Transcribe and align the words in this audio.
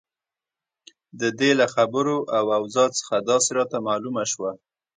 د 1.19 1.21
دې 1.39 1.51
له 1.59 1.65
خبرو 1.75 2.17
او 2.37 2.45
اوضاع 2.57 2.89
څخه 2.97 3.15
داسې 3.29 3.49
راته 3.57 3.77
معلومه 3.87 4.23
شوه. 4.31 4.51